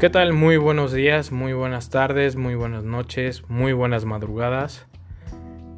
[0.00, 0.32] ¿Qué tal?
[0.32, 4.86] Muy buenos días, muy buenas tardes, muy buenas noches, muy buenas madrugadas.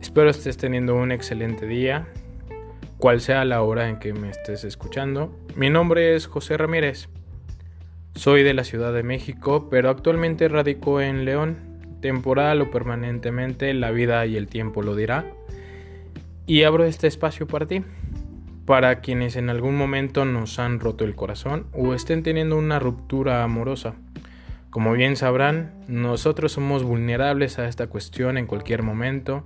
[0.01, 2.07] Espero estés teniendo un excelente día,
[2.99, 5.37] cual sea la hora en que me estés escuchando.
[5.57, 7.09] Mi nombre es José Ramírez.
[8.15, 11.57] Soy de la Ciudad de México, pero actualmente radico en León.
[12.01, 15.27] Temporal o permanentemente, la vida y el tiempo lo dirá.
[16.47, 17.83] Y abro este espacio para ti
[18.67, 23.43] para quienes en algún momento nos han roto el corazón o estén teniendo una ruptura
[23.43, 23.97] amorosa.
[24.73, 29.45] Como bien sabrán, nosotros somos vulnerables a esta cuestión en cualquier momento,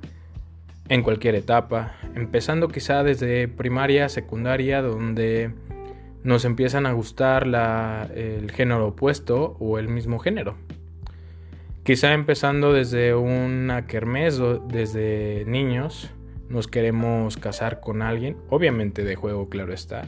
[0.88, 5.50] en cualquier etapa, empezando quizá desde primaria, secundaria, donde
[6.22, 7.44] nos empiezan a gustar
[8.14, 10.54] el género opuesto o el mismo género.
[11.82, 16.08] Quizá empezando desde una kermés desde niños,
[16.48, 20.04] nos queremos casar con alguien, obviamente de juego, claro está.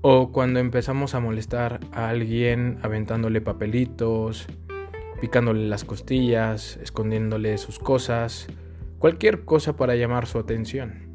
[0.00, 4.46] O cuando empezamos a molestar a alguien aventándole papelitos,
[5.20, 8.46] picándole las costillas, escondiéndole sus cosas,
[8.98, 11.12] cualquier cosa para llamar su atención.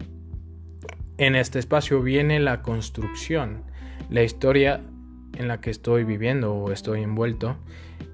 [1.18, 3.64] En este espacio viene la construcción,
[4.10, 4.82] la historia
[5.38, 7.58] en la que estoy viviendo o estoy envuelto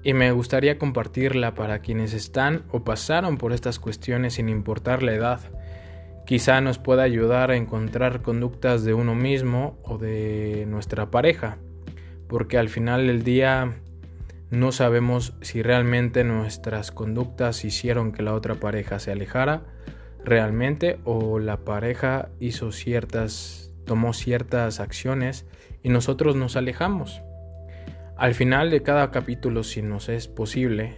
[0.02, 5.12] y me gustaría compartirla para quienes están o pasaron por estas cuestiones sin importar la
[5.12, 5.40] edad
[6.26, 11.58] quizá nos pueda ayudar a encontrar conductas de uno mismo o de nuestra pareja,
[12.28, 13.76] porque al final del día
[14.50, 19.62] no sabemos si realmente nuestras conductas hicieron que la otra pareja se alejara
[20.24, 25.46] realmente o la pareja hizo ciertas tomó ciertas acciones
[25.82, 27.22] y nosotros nos alejamos.
[28.16, 30.94] Al final de cada capítulo, si nos es posible,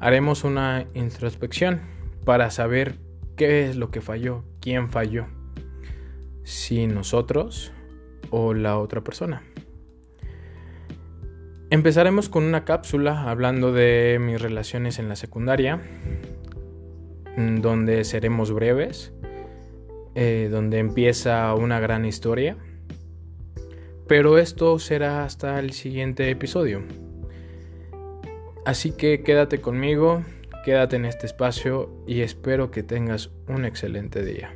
[0.00, 1.82] haremos una introspección
[2.24, 2.96] para saber
[3.36, 5.26] qué es lo que falló, quién falló,
[6.42, 7.72] si nosotros
[8.30, 9.42] o la otra persona.
[11.68, 15.80] Empezaremos con una cápsula hablando de mis relaciones en la secundaria,
[17.36, 19.12] mm, donde seremos breves,
[20.14, 22.56] eh, donde empieza una gran historia,
[24.06, 26.82] pero esto será hasta el siguiente episodio.
[28.64, 30.22] Así que quédate conmigo,
[30.66, 34.52] quédate en este espacio y espero que tengas un excelente día.